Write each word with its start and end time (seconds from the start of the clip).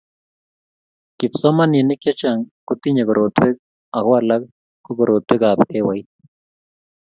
kipsomaninik 1.17 1.99
chechang 2.03 2.39
kotinyei 2.67 3.07
korotwek 3.07 3.55
ako 3.97 4.09
ala 4.19 4.35
ko 4.83 4.89
korotwek 4.97 5.41
ap 5.51 5.59
ewait 5.77 6.07